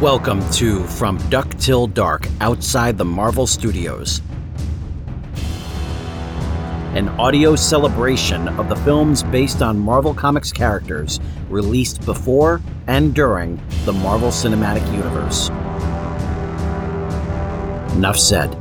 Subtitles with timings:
[0.00, 4.22] Welcome to From Duck Till Dark outside the Marvel Studios.
[6.94, 13.60] An audio celebration of the films based on Marvel Comics characters released before and during
[13.84, 15.50] the Marvel Cinematic Universe.
[17.94, 18.59] Enough said.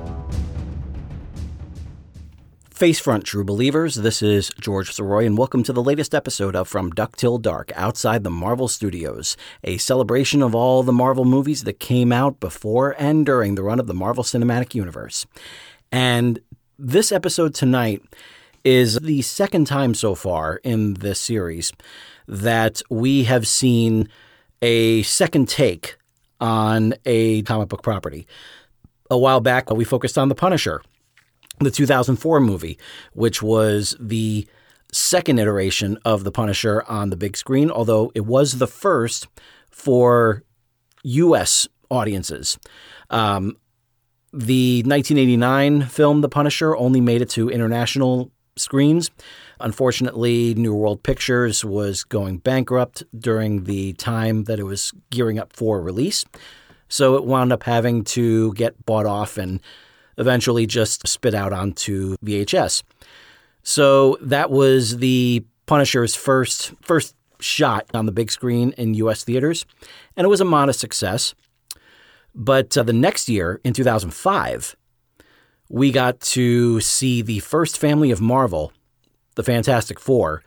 [2.79, 3.95] Facefront, true believers.
[3.95, 7.73] This is George Soroy, and welcome to the latest episode of From Duck Till Dark
[7.75, 9.35] outside the Marvel Studios,
[9.65, 13.81] a celebration of all the Marvel movies that came out before and during the run
[13.81, 15.25] of the Marvel Cinematic Universe.
[15.91, 16.39] And
[16.77, 18.01] this episode tonight
[18.63, 21.73] is the second time so far in this series
[22.29, 24.07] that we have seen
[24.61, 25.97] a second take
[26.39, 28.25] on a comic book property.
[29.11, 30.81] A while back, we focused on The Punisher
[31.59, 32.77] the 2004 movie,
[33.13, 34.47] which was the
[34.91, 39.27] second iteration of The Punisher on the big screen, although it was the first
[39.69, 40.43] for
[41.03, 41.67] U.S.
[41.89, 42.57] audiences.
[43.09, 43.57] Um,
[44.31, 49.09] the 1989 film The Punisher only made it to international screens.
[49.59, 55.53] Unfortunately, New World Pictures was going bankrupt during the time that it was gearing up
[55.53, 56.25] for release.
[56.87, 59.59] So it wound up having to get bought off and
[60.19, 62.83] eventually just spit out onto VHS.
[63.63, 69.23] So that was the Punisher's first first shot on the big screen in U.S.
[69.23, 69.65] theaters,
[70.15, 71.33] and it was a modest success.
[72.35, 74.75] But uh, the next year, in 2005,
[75.69, 78.73] we got to see the first family of Marvel,
[79.35, 80.43] the Fantastic Four,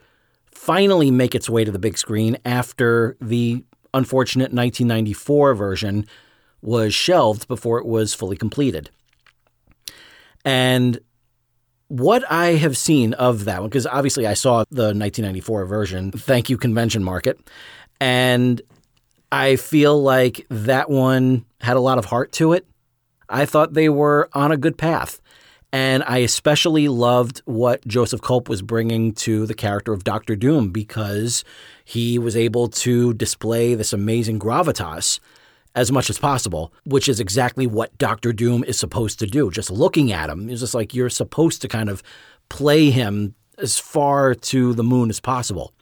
[0.51, 3.63] finally make its way to the big screen after the
[3.93, 6.05] unfortunate 1994 version
[6.61, 8.89] was shelved before it was fully completed.
[10.45, 10.99] And
[11.87, 16.49] what I have seen of that one, because obviously I saw the 1994 version, thank
[16.49, 17.39] you, Convention Market,
[17.99, 18.61] and
[19.31, 22.67] I feel like that one had a lot of heart to it.
[23.29, 25.19] I thought they were on a good path.
[25.71, 30.69] And I especially loved what Joseph Culp was bringing to the character of Doctor Doom
[30.69, 31.43] because
[31.83, 35.19] he was able to display this amazing gravitas
[35.75, 39.49] as much as possible, which is exactly what Doctor Doom is supposed to do.
[39.49, 42.03] Just looking at him, it's just like you're supposed to kind of
[42.49, 45.73] play him as far to the moon as possible.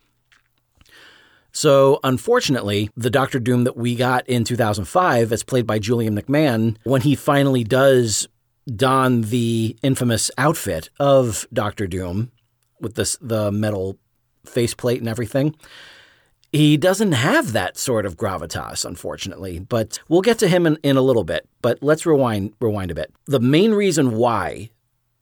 [1.53, 6.78] So, unfortunately, the Doctor Doom that we got in 2005, as played by Julian McMahon,
[6.84, 8.28] when he finally does
[8.74, 12.31] don the infamous outfit of Doctor Doom
[12.80, 13.97] with this the metal
[14.46, 15.56] faceplate and everything,
[16.51, 20.97] he doesn't have that sort of gravitas, unfortunately, but we'll get to him in, in
[20.97, 21.47] a little bit.
[21.62, 23.13] But let's rewind rewind a bit.
[23.25, 24.69] The main reason why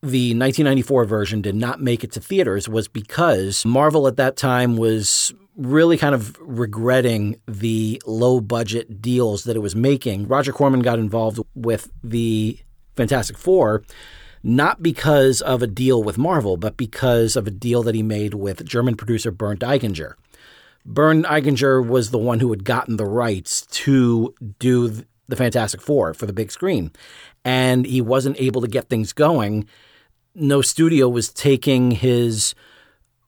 [0.01, 4.77] the 1994 version did not make it to theaters was because Marvel at that time
[4.77, 10.27] was really kind of regretting the low budget deals that it was making.
[10.27, 12.57] Roger Corman got involved with the
[12.95, 13.83] Fantastic Four
[14.43, 18.33] not because of a deal with Marvel, but because of a deal that he made
[18.33, 20.13] with German producer Bernd Eichinger.
[20.89, 26.15] Bernd Eichinger was the one who had gotten the rights to do the Fantastic Four
[26.15, 26.91] for the big screen.
[27.45, 29.67] And he wasn't able to get things going.
[30.33, 32.55] No studio was taking his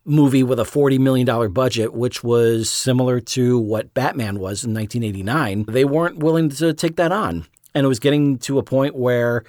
[0.05, 5.65] movie with a $40 million budget, which was similar to what Batman was in 1989.
[5.67, 7.45] They weren't willing to take that on.
[7.75, 9.43] And it was getting to a point where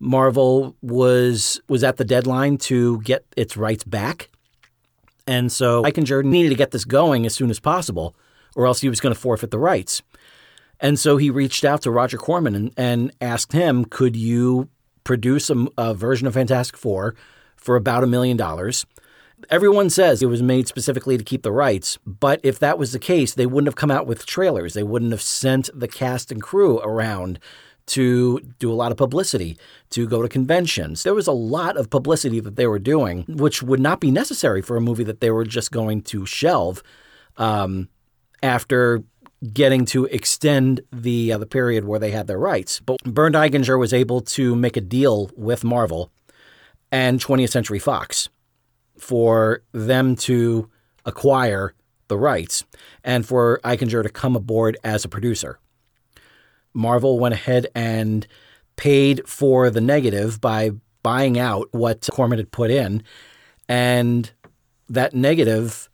[0.00, 4.31] Marvel was was at the deadline to get its rights back
[5.26, 8.14] and so Eichinger needed to get this going as soon as possible,
[8.54, 10.02] or else he was going to forfeit the rights.
[10.80, 14.68] And so he reached out to Roger Corman and, and asked him, could you
[15.04, 17.14] produce a, a version of Fantastic Four
[17.56, 18.84] for about a million dollars?
[19.50, 22.98] Everyone says it was made specifically to keep the rights, but if that was the
[22.98, 24.74] case, they wouldn't have come out with trailers.
[24.74, 27.40] They wouldn't have sent the cast and crew around
[27.92, 29.58] to do a lot of publicity,
[29.90, 31.02] to go to conventions.
[31.02, 34.62] There was a lot of publicity that they were doing, which would not be necessary
[34.62, 36.82] for a movie that they were just going to shelve
[37.36, 37.88] um,
[38.42, 39.02] after
[39.52, 42.80] getting to extend the uh, the period where they had their rights.
[42.80, 46.10] But Bernd Eichinger was able to make a deal with Marvel
[46.90, 48.28] and 20th Century Fox
[48.98, 50.70] for them to
[51.04, 51.74] acquire
[52.08, 52.64] the rights
[53.02, 55.58] and for Eichinger to come aboard as a producer.
[56.74, 58.26] Marvel went ahead and
[58.76, 60.70] paid for the negative by
[61.02, 63.02] buying out what Corman had put in.
[63.68, 64.30] And
[64.88, 65.88] that negative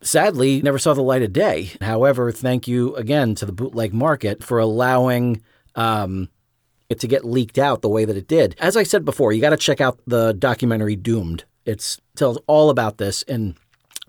[0.00, 1.72] sadly never saw the light of day.
[1.80, 5.42] However, thank you again to the bootleg market for allowing
[5.74, 6.28] um,
[6.88, 8.54] it to get leaked out the way that it did.
[8.58, 11.44] As I said before, you got to check out the documentary Doomed.
[11.64, 13.56] It tells all about this in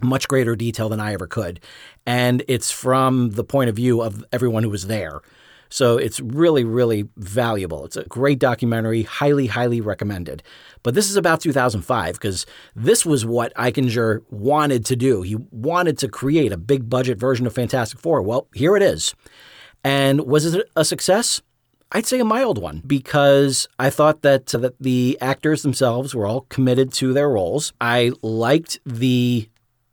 [0.02, 1.60] much greater detail than I ever could.
[2.06, 5.22] And it's from the point of view of everyone who was there.
[5.70, 7.86] So it's really, really valuable.
[7.86, 10.42] It's a great documentary, highly, highly recommended.
[10.82, 15.22] But this is about 2005 because this was what Eichinger wanted to do.
[15.22, 18.24] He wanted to create a big budget version of Fantastic Four.
[18.24, 19.14] Well, here it is.
[19.84, 21.42] And was it a success?
[21.92, 26.42] I'd say a mild one because I thought that that the actors themselves were all
[26.42, 27.74] committed to their roles.
[27.82, 29.50] I liked the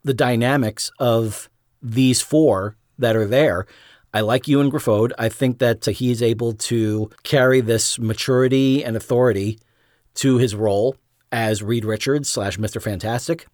[0.06, 1.50] the dynamics of
[1.82, 3.66] these four that are there.
[4.14, 5.12] I like Ioan Gruffudd.
[5.18, 9.58] I think that uh, he's able to carry this maturity and authority
[10.14, 10.96] to his role
[11.32, 12.80] as Reed Richards slash Mr.
[12.80, 13.46] Fantastic.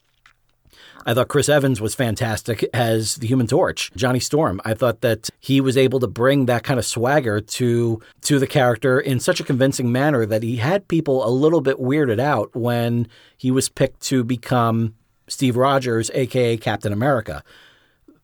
[1.04, 4.60] I thought Chris Evans was fantastic as the Human Torch, Johnny Storm.
[4.64, 8.46] I thought that he was able to bring that kind of swagger to to the
[8.46, 12.54] character in such a convincing manner that he had people a little bit weirded out
[12.54, 14.94] when he was picked to become
[15.32, 17.42] Steve Rogers, aka Captain America.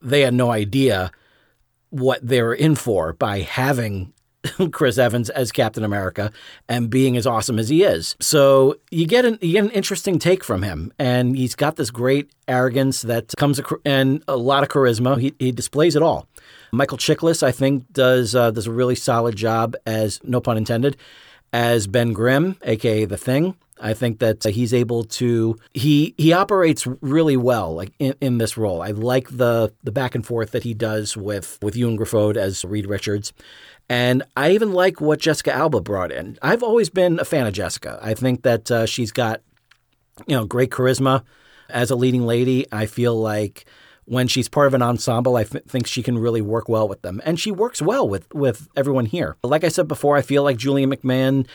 [0.01, 1.11] They had no idea
[1.89, 4.13] what they were in for by having
[4.71, 6.31] Chris Evans as Captain America
[6.67, 8.15] and being as awesome as he is.
[8.19, 11.91] So you get an you get an interesting take from him, and he's got this
[11.91, 15.19] great arrogance that comes and a lot of charisma.
[15.19, 16.27] He, he displays it all.
[16.71, 20.97] Michael Chiklis, I think, does uh, does a really solid job as no pun intended
[21.51, 23.55] as Ben Grimm, aka the Thing.
[23.79, 28.37] I think that uh, he's able to he he operates really well like in, in,
[28.37, 28.81] this role.
[28.81, 32.65] I like the the back and forth that he does with with Ioan Gruffudd as
[32.65, 33.33] Reed Richards.
[33.89, 36.37] And I even like what Jessica Alba brought in.
[36.41, 37.99] I've always been a fan of Jessica.
[38.01, 39.41] I think that uh, she's got,
[40.27, 41.23] you know, great charisma
[41.69, 42.67] as a leading lady.
[42.71, 43.65] I feel like
[44.05, 47.01] when she's part of an ensemble, I f- think she can really work well with
[47.01, 49.37] them, and she works well with with everyone here.
[49.43, 51.47] Like I said before, I feel like Julian McMahon.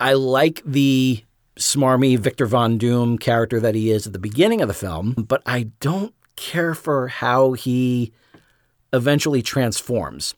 [0.00, 1.24] I like the
[1.56, 5.42] smarmy Victor Von Doom character that he is at the beginning of the film, but
[5.46, 8.12] I don't care for how he
[8.92, 10.34] eventually transforms.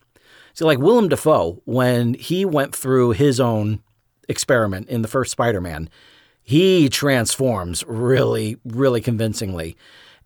[0.53, 3.81] See, like Willem Dafoe, when he went through his own
[4.29, 5.89] experiment in the first Spider Man,
[6.41, 9.75] he transforms really, really convincingly.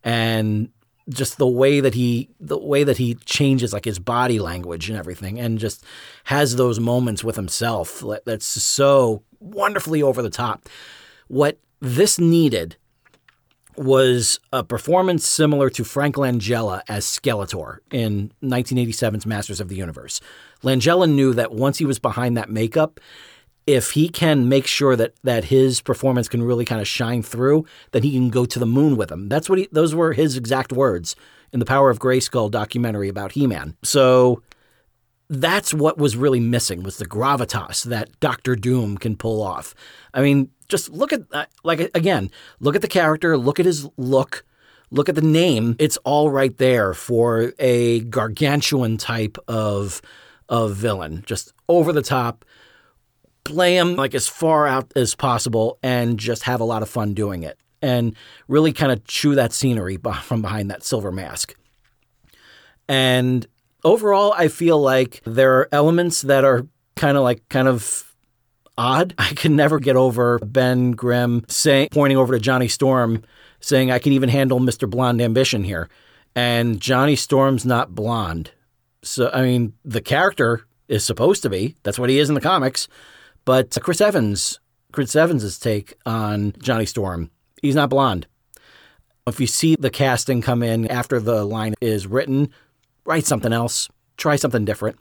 [0.03, 0.69] And
[1.10, 4.98] just the way that he the way that he changes like his body language and
[4.98, 5.84] everything and just
[6.26, 10.70] has those moments with himself that's so wonderfully over the top
[11.28, 12.76] what this needed
[13.80, 20.20] was a performance similar to Frank Langella as Skeletor in 1987's Masters of the Universe.
[20.64, 23.00] Langella knew that once he was behind that makeup,
[23.68, 27.66] if he can make sure that that his performance can really kind of shine through,
[27.92, 29.30] then he can go to the moon with him.
[29.30, 31.16] That's what he those were his exact words
[31.52, 33.76] in the Power of Grayskull documentary about He-Man.
[33.84, 34.44] So
[35.30, 39.76] that's what was really missing was the gravitas that Doctor Doom can pull off.
[40.14, 43.88] I mean, just look at uh, like again, look at the character, look at his
[43.98, 44.44] look,
[44.92, 45.76] look at the name.
[45.80, 50.02] It's all right there for a gargantuan type of
[50.48, 52.44] of villain, just over the top.
[53.44, 57.13] Play him like as far out as possible and just have a lot of fun
[57.13, 58.15] doing it and
[58.47, 61.56] really kind of chew that scenery from behind that silver mask.
[62.88, 63.47] And
[63.83, 68.13] overall, I feel like there are elements that are kind of like kind of
[68.77, 69.13] odd.
[69.18, 73.24] I can never get over Ben Grimm saying, pointing over to Johnny Storm,
[73.59, 74.89] saying, I can even handle Mr.
[74.89, 75.89] Blonde Ambition here.
[76.36, 78.51] And Johnny Storm's not blonde.
[79.01, 81.75] So, I mean, the character is supposed to be.
[81.84, 82.88] That's what he is in the comics.
[83.50, 84.60] But Chris Evans,
[84.91, 87.32] Chris Evans' take on Johnny Storm,
[87.63, 88.27] he's not blonde.
[89.25, 92.51] If you see the casting come in after the line is written,
[93.06, 95.00] write something else, try something different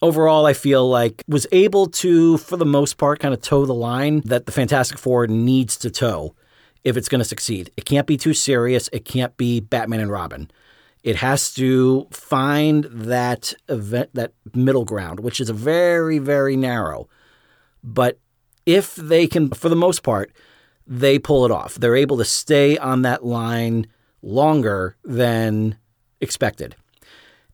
[0.00, 3.74] overall, I feel like was able to, for the most part, kind of toe the
[3.74, 6.34] line that the Fantastic Four needs to toe
[6.84, 7.70] if it's going to succeed.
[7.76, 8.88] It can't be too serious.
[8.94, 10.50] It can't be Batman and Robin.
[11.02, 17.08] It has to find that event, that middle ground, which is very, very narrow.
[17.84, 18.18] But
[18.66, 20.32] if they can, for the most part,
[20.86, 21.74] they pull it off.
[21.74, 23.86] They're able to stay on that line
[24.22, 25.76] longer than
[26.20, 26.74] expected.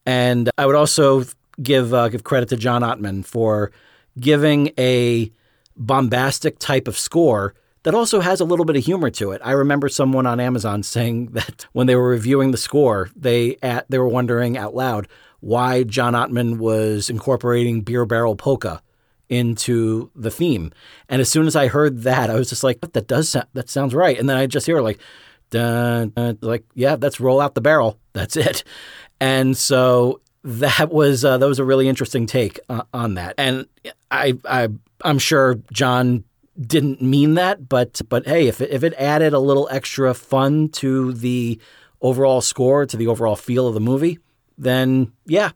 [0.07, 1.25] And I would also
[1.63, 3.73] give uh, give credit to John Ottman for
[4.19, 5.31] giving a
[5.77, 9.41] bombastic type of score that also has a little bit of humor to it.
[9.45, 13.87] I remember someone on Amazon saying that when they were reviewing the score, they at,
[13.91, 15.09] they were wondering out loud
[15.41, 18.83] why John Ottman was incorporating beer barrel polka
[19.31, 20.73] into the theme.
[21.09, 23.71] And as soon as I heard that, I was just like, that does sound, that
[23.71, 24.19] sounds right.
[24.19, 25.01] And then I just hear like,
[25.49, 27.99] dun, dun, like, yeah, that's roll out the barrel.
[28.13, 28.65] That's it.
[29.21, 33.67] And so that was uh, that was a really interesting take uh, on that, and
[34.11, 34.69] I, I
[35.05, 36.25] I'm sure John
[36.59, 40.69] didn't mean that, but but hey, if it, if it added a little extra fun
[40.71, 41.61] to the
[42.01, 44.19] overall score, to the overall feel of the movie,
[44.57, 45.51] then yeah,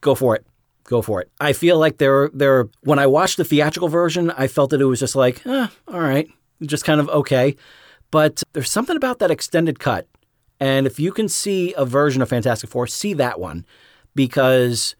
[0.00, 0.44] go for it.
[0.84, 1.30] Go for it.
[1.40, 2.68] I feel like there, there.
[2.82, 6.00] When I watched the theatrical version, I felt that it was just like, eh, all
[6.00, 6.28] right,
[6.62, 7.56] just kind of okay.
[8.10, 10.06] But there's something about that extended cut,
[10.60, 13.64] and if you can see a version of Fantastic Four, see that one
[14.14, 14.94] because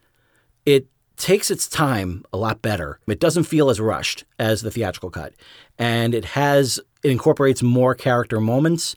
[0.65, 0.87] it
[1.17, 2.99] takes its time a lot better.
[3.07, 5.33] It doesn't feel as rushed as the theatrical cut,
[5.77, 8.95] and it has it incorporates more character moments,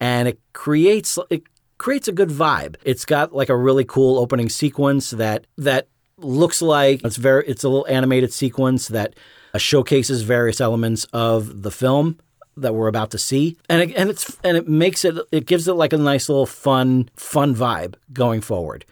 [0.00, 1.42] and it creates it
[1.76, 2.76] creates a good vibe.
[2.82, 5.88] It's got like a really cool opening sequence that that
[6.20, 9.14] looks like it's very it's a little animated sequence that
[9.54, 12.18] uh, showcases various elements of the film
[12.56, 15.66] that we're about to see and it, and it's and it makes it it gives
[15.66, 18.84] it like a nice little fun fun vibe going forward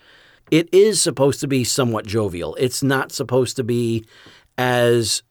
[0.51, 2.55] it is supposed to be somewhat jovial.
[2.57, 4.05] It's not supposed to be
[4.57, 5.23] as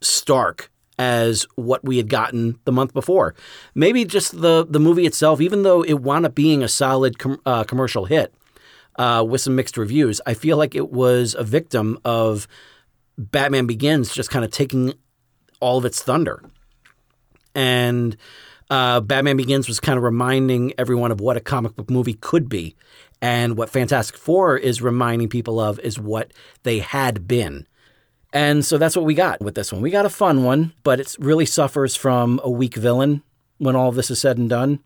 [0.00, 3.34] stark as what we had gotten the month before.
[3.74, 7.40] Maybe just the the movie itself, even though it wound up being a solid com-
[7.46, 8.34] uh, commercial hit
[9.00, 12.46] uh, with some mixed reviews, I feel like it was a victim of
[13.16, 14.92] Batman Begins just kind of taking
[15.58, 16.42] all of its thunder.
[17.54, 18.18] And
[18.68, 22.50] uh, Batman Begins was kind of reminding everyone of what a comic book movie could
[22.50, 22.76] be.
[23.22, 27.66] And what Fantastic Four is reminding people of is what they had been.
[28.34, 29.80] And so that's what we got with this one.
[29.80, 33.22] We got a fun one, but it really suffers from a weak villain
[33.56, 34.80] when all of this is said and done.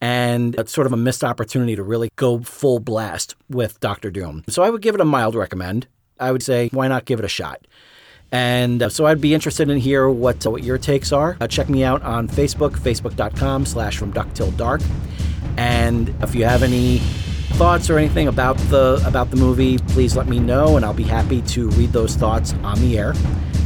[0.00, 4.44] And it's sort of a missed opportunity to really go full blast with Doctor Doom.
[4.48, 5.88] So I would give it a mild recommend.
[6.20, 7.66] I would say, why not give it a shot?
[8.30, 11.36] And uh, so I'd be interested in hear what uh, what your takes are.
[11.40, 14.82] Uh, check me out on Facebook, facebook.com slash from duck till dark.
[15.56, 16.98] And if you have any
[17.54, 21.04] thoughts or anything about the about the movie, please let me know, and I'll be
[21.04, 23.14] happy to read those thoughts on the air.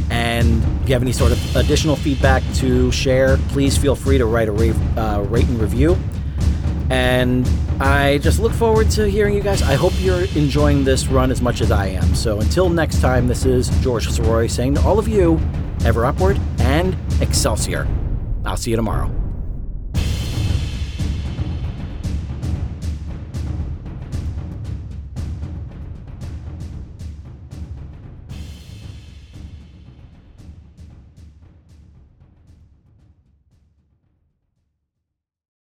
[0.09, 4.25] And if you have any sort of additional feedback to share, please feel free to
[4.25, 5.97] write a rate, uh, rate and review.
[6.93, 9.63] And I just look forward to hearing you guys.
[9.63, 12.13] I hope you're enjoying this run as much as I am.
[12.13, 15.39] So until next time, this is George Soroy saying to all of you,
[15.85, 17.87] ever upward and Excelsior.
[18.45, 19.22] I'll see you tomorrow.